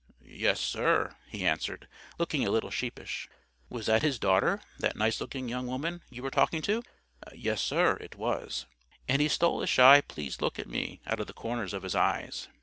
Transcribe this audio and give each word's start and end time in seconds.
"Yes, 0.25 0.59
sir," 0.59 1.15
he 1.27 1.45
answered, 1.45 1.87
looking 2.17 2.43
a 2.43 2.49
little 2.49 2.71
sheepish. 2.71 3.29
"Was 3.69 3.85
that 3.85 4.01
his 4.01 4.17
daughter—that 4.17 4.95
nice 4.95 5.21
looking 5.21 5.47
young 5.47 5.67
woman 5.67 6.01
you 6.09 6.23
were 6.23 6.31
talking 6.31 6.63
to?" 6.63 6.81
"Yes, 7.35 7.61
sir, 7.61 7.97
it 7.97 8.15
was." 8.15 8.65
And 9.07 9.21
he 9.21 9.27
stole 9.27 9.61
a 9.61 9.67
shy 9.67 10.01
pleased 10.01 10.41
look 10.41 10.57
at 10.57 10.65
me 10.65 11.01
out 11.05 11.19
of 11.19 11.27
the 11.27 11.33
corners 11.33 11.71
of 11.75 11.83
his 11.83 11.93
eyes. 11.93 12.47